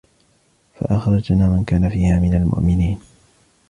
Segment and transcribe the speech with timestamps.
[0.79, 2.99] فأخرجنا من كان فيها من المؤمنين